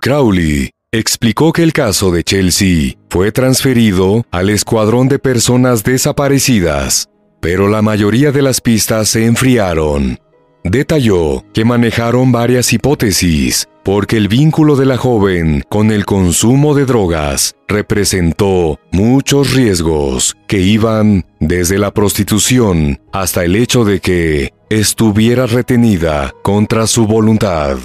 Crowley 0.00 0.70
explicó 0.92 1.52
que 1.52 1.62
el 1.62 1.72
caso 1.72 2.10
de 2.10 2.24
Chelsea 2.24 2.94
fue 3.10 3.30
transferido 3.32 4.24
al 4.30 4.50
Escuadrón 4.50 5.08
de 5.08 5.18
Personas 5.18 5.84
Desaparecidas, 5.84 7.08
pero 7.40 7.68
la 7.68 7.82
mayoría 7.82 8.32
de 8.32 8.42
las 8.42 8.60
pistas 8.60 9.08
se 9.10 9.26
enfriaron. 9.26 10.18
Detalló 10.64 11.44
que 11.52 11.64
manejaron 11.64 12.32
varias 12.32 12.72
hipótesis, 12.72 13.68
porque 13.92 14.16
el 14.16 14.28
vínculo 14.28 14.76
de 14.76 14.86
la 14.86 14.96
joven 14.96 15.64
con 15.68 15.90
el 15.90 16.04
consumo 16.04 16.76
de 16.76 16.84
drogas 16.84 17.56
representó 17.66 18.78
muchos 18.92 19.52
riesgos 19.52 20.36
que 20.46 20.60
iban 20.60 21.26
desde 21.40 21.76
la 21.76 21.92
prostitución 21.92 23.00
hasta 23.12 23.44
el 23.44 23.56
hecho 23.56 23.84
de 23.84 23.98
que 23.98 24.54
estuviera 24.68 25.46
retenida 25.46 26.32
contra 26.44 26.86
su 26.86 27.08
voluntad. 27.08 27.78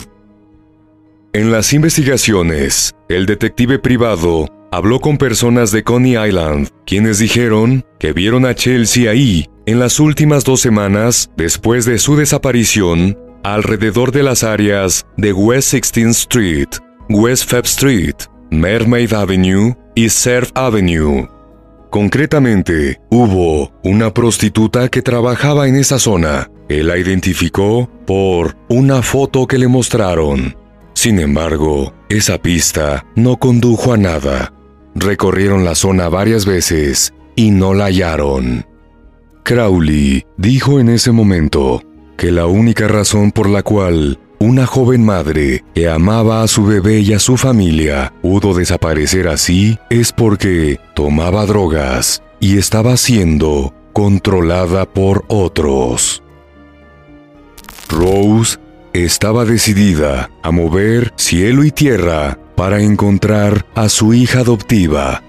En 1.33 1.51
las 1.51 1.73
investigaciones, 1.73 2.93
el 3.09 3.25
detective 3.25 3.79
privado 3.79 4.47
habló 4.71 4.99
con 4.99 5.17
personas 5.17 5.71
de 5.71 5.83
Coney 5.83 6.23
Island, 6.23 6.69
quienes 6.85 7.17
dijeron 7.17 7.83
que 7.97 8.13
vieron 8.13 8.45
a 8.45 8.53
Chelsea 8.53 9.09
ahí 9.09 9.49
en 9.65 9.79
las 9.79 9.99
últimas 9.99 10.43
dos 10.43 10.61
semanas 10.61 11.31
después 11.35 11.83
de 11.85 11.97
su 11.97 12.15
desaparición 12.15 13.17
alrededor 13.53 14.11
de 14.11 14.23
las 14.23 14.43
áreas 14.43 15.05
de 15.17 15.31
West 15.31 15.71
16th 15.73 16.09
Street, 16.09 16.69
West 17.09 17.47
Feb 17.47 17.65
Street, 17.65 18.15
Mermaid 18.49 19.13
Avenue 19.13 19.75
y 19.93 20.09
Surf 20.09 20.49
Avenue. 20.55 21.27
Concretamente, 21.91 22.99
hubo 23.11 23.71
una 23.83 24.11
prostituta 24.11 24.89
que 24.89 25.03
trabajaba 25.03 25.67
en 25.67 25.75
esa 25.75 25.99
zona. 25.99 26.49
Él 26.69 26.87
la 26.87 26.97
identificó 26.97 27.87
por 28.07 28.57
una 28.67 29.03
foto 29.03 29.45
que 29.45 29.59
le 29.59 29.67
mostraron. 29.67 30.57
Sin 30.95 31.19
embargo, 31.19 31.93
esa 32.09 32.39
pista 32.39 33.05
no 33.15 33.37
condujo 33.37 33.93
a 33.93 33.97
nada. 33.97 34.53
Recorrieron 34.95 35.63
la 35.63 35.75
zona 35.75 36.09
varias 36.09 36.47
veces 36.47 37.13
y 37.35 37.51
no 37.51 37.75
la 37.75 37.85
hallaron. 37.85 38.65
Crowley 39.43 40.25
dijo 40.37 40.79
en 40.79 40.89
ese 40.89 41.11
momento 41.11 41.83
que 42.17 42.31
la 42.31 42.45
única 42.45 42.87
razón 42.87 43.31
por 43.31 43.49
la 43.49 43.63
cual 43.63 44.19
una 44.39 44.65
joven 44.65 45.03
madre 45.03 45.63
que 45.73 45.89
amaba 45.89 46.43
a 46.43 46.47
su 46.47 46.65
bebé 46.65 46.99
y 46.99 47.13
a 47.13 47.19
su 47.19 47.37
familia 47.37 48.13
pudo 48.21 48.53
desaparecer 48.53 49.27
así 49.27 49.77
es 49.89 50.11
porque 50.11 50.79
tomaba 50.93 51.45
drogas 51.45 52.21
y 52.39 52.57
estaba 52.57 52.97
siendo 52.97 53.73
controlada 53.93 54.85
por 54.85 55.25
otros. 55.29 56.21
Rose 57.89 58.57
estaba 58.93 59.45
decidida 59.45 60.29
a 60.43 60.51
mover 60.51 61.13
cielo 61.15 61.63
y 61.63 61.71
tierra 61.71 62.39
para 62.55 62.81
encontrar 62.81 63.65
a 63.75 63.89
su 63.89 64.13
hija 64.13 64.39
adoptiva 64.39 65.21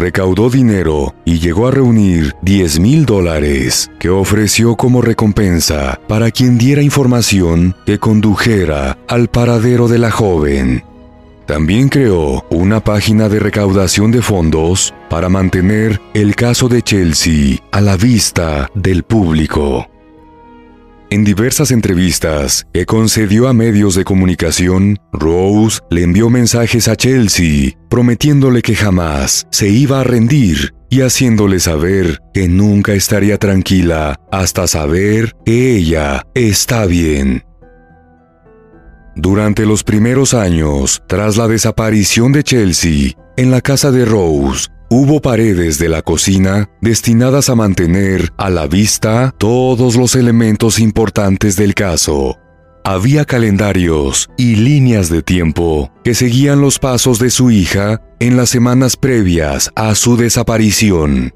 recaudó 0.00 0.50
dinero 0.50 1.14
y 1.24 1.38
llegó 1.38 1.68
a 1.68 1.70
reunir 1.70 2.34
10 2.42 2.80
mil 2.80 3.06
dólares 3.06 3.90
que 4.00 4.08
ofreció 4.08 4.74
como 4.74 5.02
recompensa 5.02 6.00
para 6.08 6.30
quien 6.30 6.58
diera 6.58 6.82
información 6.82 7.76
que 7.86 7.98
condujera 7.98 8.98
al 9.06 9.28
paradero 9.28 9.86
de 9.86 9.98
la 9.98 10.10
joven. 10.10 10.82
También 11.46 11.88
creó 11.88 12.44
una 12.50 12.80
página 12.80 13.28
de 13.28 13.40
recaudación 13.40 14.10
de 14.10 14.22
fondos 14.22 14.94
para 15.08 15.28
mantener 15.28 16.00
el 16.14 16.34
caso 16.34 16.68
de 16.68 16.80
Chelsea 16.82 17.58
a 17.72 17.80
la 17.80 17.96
vista 17.96 18.70
del 18.74 19.02
público. 19.02 19.86
En 21.12 21.24
diversas 21.24 21.72
entrevistas 21.72 22.68
que 22.72 22.86
concedió 22.86 23.48
a 23.48 23.52
medios 23.52 23.96
de 23.96 24.04
comunicación, 24.04 24.96
Rose 25.12 25.80
le 25.90 26.04
envió 26.04 26.30
mensajes 26.30 26.86
a 26.86 26.94
Chelsea 26.94 27.72
prometiéndole 27.88 28.62
que 28.62 28.76
jamás 28.76 29.44
se 29.50 29.68
iba 29.68 29.98
a 29.98 30.04
rendir 30.04 30.72
y 30.88 31.00
haciéndole 31.00 31.58
saber 31.58 32.20
que 32.32 32.46
nunca 32.46 32.92
estaría 32.92 33.38
tranquila 33.38 34.20
hasta 34.30 34.68
saber 34.68 35.34
que 35.44 35.74
ella 35.74 36.22
está 36.34 36.86
bien. 36.86 37.42
Durante 39.16 39.66
los 39.66 39.82
primeros 39.82 40.32
años, 40.32 41.02
tras 41.08 41.36
la 41.36 41.48
desaparición 41.48 42.30
de 42.30 42.44
Chelsea, 42.44 43.14
en 43.36 43.50
la 43.50 43.60
casa 43.60 43.90
de 43.90 44.04
Rose, 44.04 44.68
Hubo 44.92 45.20
paredes 45.20 45.78
de 45.78 45.88
la 45.88 46.02
cocina 46.02 46.68
destinadas 46.80 47.48
a 47.48 47.54
mantener 47.54 48.32
a 48.36 48.50
la 48.50 48.66
vista 48.66 49.32
todos 49.38 49.94
los 49.94 50.16
elementos 50.16 50.80
importantes 50.80 51.54
del 51.54 51.74
caso. 51.74 52.40
Había 52.82 53.24
calendarios 53.24 54.28
y 54.36 54.56
líneas 54.56 55.08
de 55.08 55.22
tiempo 55.22 55.92
que 56.02 56.14
seguían 56.14 56.60
los 56.60 56.80
pasos 56.80 57.20
de 57.20 57.30
su 57.30 57.52
hija 57.52 58.02
en 58.18 58.36
las 58.36 58.48
semanas 58.48 58.96
previas 58.96 59.70
a 59.76 59.94
su 59.94 60.16
desaparición. 60.16 61.34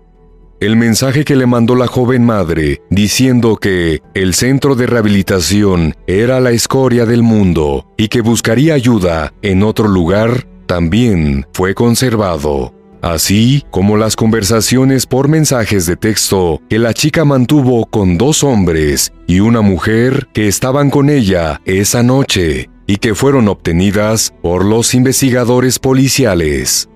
El 0.58 0.74
mensaje 0.74 1.24
que 1.24 1.36
le 1.36 1.46
mandó 1.46 1.76
la 1.76 1.86
joven 1.86 2.26
madre 2.26 2.82
diciendo 2.90 3.56
que 3.56 4.00
el 4.14 4.34
centro 4.34 4.74
de 4.74 4.88
rehabilitación 4.88 5.94
era 6.08 6.40
la 6.40 6.50
escoria 6.50 7.06
del 7.06 7.22
mundo 7.22 7.86
y 7.96 8.08
que 8.08 8.20
buscaría 8.20 8.74
ayuda 8.74 9.32
en 9.42 9.62
otro 9.62 9.86
lugar 9.86 10.48
también 10.66 11.46
fue 11.52 11.74
conservado 11.74 12.74
así 13.04 13.64
como 13.70 13.98
las 13.98 14.16
conversaciones 14.16 15.04
por 15.04 15.28
mensajes 15.28 15.84
de 15.84 15.96
texto 15.96 16.62
que 16.70 16.78
la 16.78 16.94
chica 16.94 17.26
mantuvo 17.26 17.84
con 17.84 18.16
dos 18.16 18.42
hombres 18.42 19.12
y 19.26 19.40
una 19.40 19.60
mujer 19.60 20.28
que 20.32 20.48
estaban 20.48 20.88
con 20.88 21.10
ella 21.10 21.60
esa 21.66 22.02
noche 22.02 22.70
y 22.86 22.96
que 22.96 23.14
fueron 23.14 23.48
obtenidas 23.48 24.32
por 24.42 24.64
los 24.64 24.94
investigadores 24.94 25.78
policiales. 25.78 26.88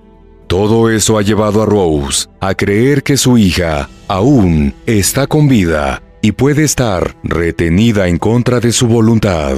Todo 0.47 0.89
eso 0.89 1.19
ha 1.19 1.21
llevado 1.21 1.61
a 1.61 1.67
Rose 1.67 2.27
a 2.39 2.55
creer 2.55 3.03
que 3.03 3.15
su 3.15 3.37
hija 3.37 3.87
aún 4.07 4.73
está 4.87 5.27
con 5.27 5.47
vida 5.47 6.01
y 6.23 6.31
puede 6.31 6.63
estar 6.63 7.15
retenida 7.23 8.07
en 8.07 8.17
contra 8.17 8.59
de 8.59 8.71
su 8.71 8.87
voluntad. 8.87 9.57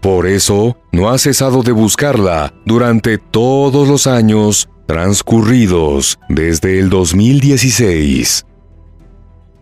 Por 0.00 0.26
eso, 0.26 0.76
no 0.90 1.08
ha 1.08 1.18
cesado 1.18 1.62
de 1.62 1.72
buscarla 1.72 2.52
durante 2.64 3.18
todos 3.18 3.86
los 3.86 4.08
años 4.08 4.68
transcurridos 4.88 6.18
desde 6.30 6.80
el 6.80 6.88
2016. 6.88 8.46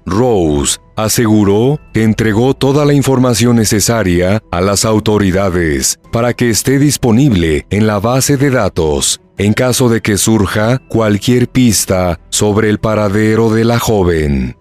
Rose 0.06 0.78
aseguró 0.96 1.80
que 1.92 2.04
entregó 2.04 2.54
toda 2.54 2.84
la 2.84 2.94
información 2.94 3.56
necesaria 3.56 4.40
a 4.52 4.60
las 4.60 4.84
autoridades 4.84 5.98
para 6.12 6.32
que 6.32 6.48
esté 6.48 6.78
disponible 6.78 7.66
en 7.70 7.88
la 7.88 7.98
base 7.98 8.36
de 8.36 8.50
datos 8.50 9.20
en 9.36 9.52
caso 9.52 9.88
de 9.88 10.00
que 10.00 10.16
surja 10.16 10.78
cualquier 10.88 11.48
pista 11.48 12.20
sobre 12.30 12.70
el 12.70 12.78
paradero 12.78 13.50
de 13.50 13.64
la 13.64 13.80
joven. 13.80 14.56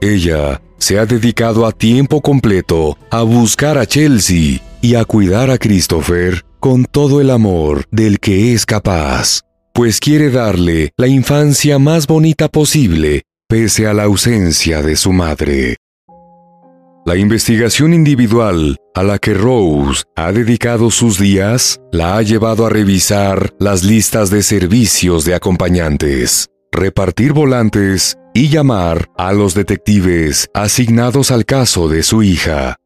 Ella 0.00 0.62
se 0.78 0.98
ha 0.98 1.04
dedicado 1.04 1.66
a 1.66 1.72
tiempo 1.72 2.22
completo 2.22 2.96
a 3.10 3.20
buscar 3.20 3.76
a 3.76 3.84
Chelsea 3.84 4.60
y 4.80 4.94
a 4.94 5.04
cuidar 5.04 5.50
a 5.50 5.58
Christopher 5.58 6.42
con 6.58 6.86
todo 6.86 7.20
el 7.20 7.28
amor 7.28 7.84
del 7.90 8.18
que 8.18 8.54
es 8.54 8.64
capaz 8.64 9.42
pues 9.80 9.98
quiere 9.98 10.28
darle 10.28 10.92
la 10.98 11.06
infancia 11.08 11.78
más 11.78 12.06
bonita 12.06 12.50
posible, 12.50 13.22
pese 13.48 13.86
a 13.86 13.94
la 13.94 14.02
ausencia 14.02 14.82
de 14.82 14.94
su 14.94 15.10
madre. 15.10 15.76
La 17.06 17.16
investigación 17.16 17.94
individual 17.94 18.76
a 18.94 19.02
la 19.02 19.18
que 19.18 19.32
Rose 19.32 20.02
ha 20.16 20.32
dedicado 20.32 20.90
sus 20.90 21.18
días 21.18 21.80
la 21.92 22.18
ha 22.18 22.20
llevado 22.20 22.66
a 22.66 22.68
revisar 22.68 23.54
las 23.58 23.82
listas 23.82 24.28
de 24.28 24.42
servicios 24.42 25.24
de 25.24 25.34
acompañantes, 25.34 26.50
repartir 26.70 27.32
volantes 27.32 28.18
y 28.34 28.50
llamar 28.50 29.08
a 29.16 29.32
los 29.32 29.54
detectives 29.54 30.50
asignados 30.52 31.30
al 31.30 31.46
caso 31.46 31.88
de 31.88 32.02
su 32.02 32.22
hija. 32.22 32.79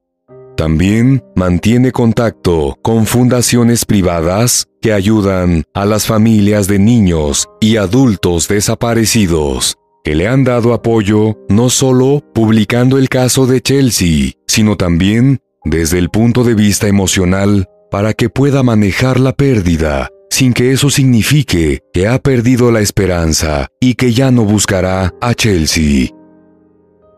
También 0.57 1.23
mantiene 1.35 1.91
contacto 1.91 2.79
con 2.83 3.07
fundaciones 3.07 3.85
privadas 3.85 4.69
que 4.81 4.93
ayudan 4.93 5.65
a 5.75 5.85
las 5.85 6.07
familias 6.07 6.69
de 6.69 6.79
niños 6.79 7.49
y 7.61 7.77
adultos 7.77 8.47
desaparecidos, 8.49 9.77
que 10.05 10.15
le 10.15 10.29
han 10.29 10.45
dado 10.45 10.73
apoyo 10.73 11.39
no 11.49 11.71
solo 11.71 12.23
publicando 12.35 12.99
el 12.99 13.09
caso 13.09 13.47
de 13.47 13.61
Chelsea, 13.61 14.33
sino 14.47 14.77
también 14.77 15.41
desde 15.65 15.99
el 15.99 16.11
punto 16.11 16.45
de 16.45 16.55
vista 16.55 16.87
emocional 16.87 17.67
para 17.91 18.13
que 18.13 18.29
pueda 18.29 18.63
manejar 18.63 19.19
la 19.19 19.33
pérdida 19.33 20.11
sin 20.35 20.53
que 20.53 20.73
eso 20.73 20.91
signifique 20.91 21.81
que 21.93 22.09
ha 22.09 22.19
perdido 22.19 22.73
la 22.73 22.81
esperanza 22.81 23.69
y 23.79 23.95
que 23.95 24.13
ya 24.13 24.33
no 24.33 24.45
buscará 24.45 25.15
a 25.21 25.33
Chelsea. 25.33 26.09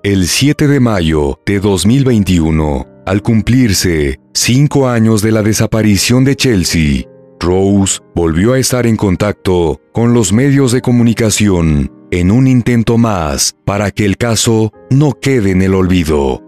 El 0.02 0.28
7 0.28 0.68
de 0.68 0.80
mayo 0.80 1.40
de 1.46 1.58
2021, 1.58 2.86
al 3.06 3.22
cumplirse 3.22 4.20
cinco 4.34 4.88
años 4.88 5.22
de 5.22 5.32
la 5.32 5.42
desaparición 5.42 6.24
de 6.24 6.36
Chelsea, 6.36 7.04
Rose 7.38 8.00
volvió 8.14 8.52
a 8.52 8.58
estar 8.58 8.86
en 8.86 8.96
contacto 8.96 9.80
con 9.92 10.12
los 10.12 10.32
medios 10.32 10.72
de 10.72 10.82
comunicación 10.82 11.92
en 12.10 12.30
un 12.30 12.48
intento 12.48 12.98
más 12.98 13.56
para 13.64 13.90
que 13.90 14.04
el 14.04 14.16
caso 14.16 14.72
no 14.90 15.12
quede 15.12 15.52
en 15.52 15.62
el 15.62 15.74
olvido. 15.74 16.42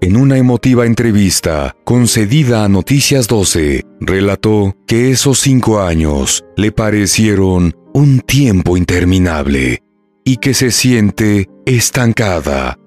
En 0.00 0.16
una 0.16 0.36
emotiva 0.36 0.84
entrevista 0.84 1.74
concedida 1.84 2.64
a 2.64 2.68
Noticias 2.68 3.26
12, 3.26 3.84
relató 4.00 4.76
que 4.86 5.10
esos 5.10 5.38
cinco 5.38 5.80
años 5.80 6.44
le 6.56 6.72
parecieron 6.72 7.74
un 7.94 8.20
tiempo 8.20 8.76
interminable 8.76 9.82
y 10.24 10.36
que 10.36 10.52
se 10.52 10.70
siente 10.70 11.48
estancada. 11.64 12.78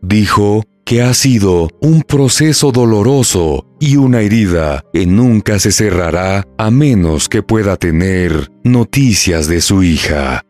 Dijo 0.00 0.64
que 0.86 1.02
ha 1.02 1.12
sido 1.14 1.68
un 1.80 2.02
proceso 2.02 2.70
doloroso 2.70 3.66
y 3.80 3.96
una 3.96 4.20
herida 4.20 4.84
que 4.92 5.04
nunca 5.04 5.58
se 5.58 5.72
cerrará 5.72 6.46
a 6.58 6.70
menos 6.70 7.28
que 7.28 7.42
pueda 7.42 7.76
tener 7.76 8.52
noticias 8.62 9.48
de 9.48 9.60
su 9.60 9.82
hija. 9.82 10.44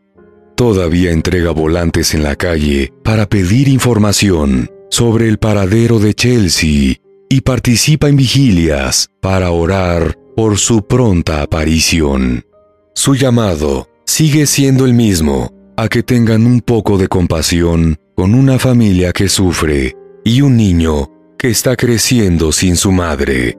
Todavía 0.55 1.11
entrega 1.11 1.49
volantes 1.51 2.13
en 2.13 2.21
la 2.21 2.35
calle 2.35 2.93
para 3.03 3.27
pedir 3.27 3.67
información 3.67 4.69
sobre 4.91 5.27
el 5.27 5.39
paradero 5.39 5.97
de 5.97 6.13
Chelsea 6.13 6.97
y 7.29 7.41
participa 7.41 8.07
en 8.07 8.17
vigilias 8.17 9.09
para 9.19 9.49
orar 9.49 10.19
por 10.35 10.59
su 10.59 10.85
pronta 10.85 11.41
aparición. 11.41 12.45
Su 12.93 13.15
llamado 13.15 13.89
sigue 14.05 14.45
siendo 14.45 14.85
el 14.85 14.93
mismo, 14.93 15.51
a 15.77 15.87
que 15.87 16.03
tengan 16.03 16.45
un 16.45 16.61
poco 16.61 16.99
de 16.99 17.07
compasión 17.07 17.97
con 18.15 18.35
una 18.35 18.59
familia 18.59 19.13
que 19.13 19.29
sufre 19.29 19.95
y 20.27 20.41
un 20.41 20.57
niño 20.57 21.09
que 21.37 21.49
está 21.49 21.77
creciendo 21.77 22.51
sin 22.51 22.75
su 22.75 22.91
madre. 22.91 23.57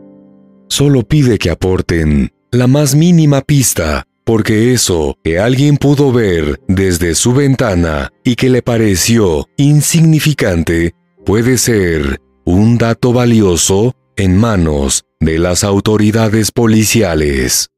Solo 0.68 1.02
pide 1.02 1.38
que 1.38 1.48
aporten 1.48 2.30
la 2.50 2.66
más 2.66 2.94
mínima 2.94 3.40
pista, 3.40 4.04
porque 4.22 4.74
eso 4.74 5.16
que 5.24 5.38
alguien 5.38 5.78
pudo 5.78 6.12
ver 6.12 6.60
desde 6.68 7.14
su 7.14 7.32
ventana 7.32 8.12
y 8.22 8.36
que 8.36 8.50
le 8.50 8.60
pareció 8.60 9.48
insignificante 9.56 10.94
puede 11.24 11.56
ser 11.56 12.20
un 12.44 12.76
dato 12.76 13.14
valioso 13.14 13.94
en 14.16 14.36
manos 14.36 15.04
de 15.20 15.38
las 15.38 15.64
autoridades 15.64 16.52
policiales. 16.52 17.70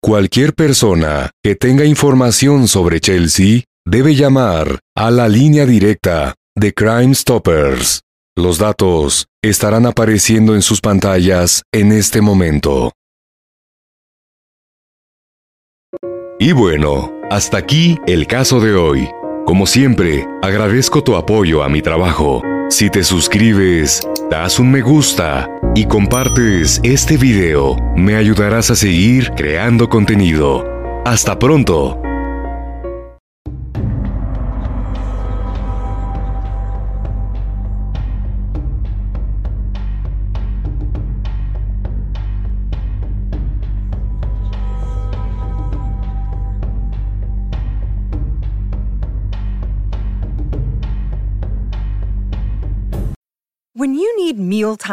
Cualquier 0.00 0.52
persona 0.54 1.30
que 1.44 1.54
tenga 1.54 1.84
información 1.84 2.66
sobre 2.66 2.98
Chelsea 2.98 3.62
debe 3.84 4.16
llamar 4.16 4.80
a 4.96 5.12
la 5.12 5.28
línea 5.28 5.64
directa 5.64 6.34
de 6.54 6.72
Crime 6.72 7.14
Stoppers. 7.14 8.02
Los 8.36 8.58
datos 8.58 9.26
estarán 9.42 9.86
apareciendo 9.86 10.54
en 10.54 10.62
sus 10.62 10.80
pantallas 10.80 11.62
en 11.72 11.92
este 11.92 12.20
momento. 12.20 12.92
Y 16.38 16.52
bueno, 16.52 17.12
hasta 17.30 17.58
aquí 17.58 17.98
el 18.06 18.26
caso 18.26 18.60
de 18.60 18.74
hoy. 18.74 19.08
Como 19.46 19.66
siempre, 19.66 20.26
agradezco 20.42 21.02
tu 21.02 21.16
apoyo 21.16 21.62
a 21.62 21.68
mi 21.68 21.82
trabajo. 21.82 22.42
Si 22.68 22.90
te 22.90 23.04
suscribes, 23.04 24.00
das 24.30 24.58
un 24.58 24.70
me 24.70 24.80
gusta 24.80 25.48
y 25.74 25.86
compartes 25.86 26.80
este 26.82 27.16
video, 27.16 27.76
me 27.96 28.16
ayudarás 28.16 28.70
a 28.70 28.76
seguir 28.76 29.30
creando 29.36 29.88
contenido. 29.88 30.64
Hasta 31.04 31.38
pronto. 31.38 32.01